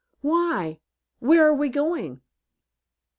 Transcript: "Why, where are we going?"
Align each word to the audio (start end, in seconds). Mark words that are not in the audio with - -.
"Why, 0.21 0.79
where 1.19 1.45
are 1.45 1.53
we 1.53 1.69
going?" 1.69 2.23